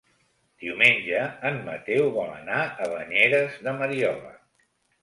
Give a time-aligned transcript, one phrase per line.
[0.63, 1.19] Diumenge
[1.51, 4.39] en Mateu vol anar a Banyeres de Mariola.